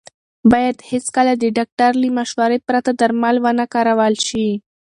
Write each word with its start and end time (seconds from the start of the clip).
باید 0.51 0.77
هېڅکله 0.91 1.33
د 1.37 1.43
ډاکټر 1.57 1.91
له 2.01 2.07
مشورې 2.17 2.57
پرته 2.67 2.91
درمل 2.99 3.35
ونه 3.43 3.65
کارول 3.73 4.13
شي. 4.27 4.47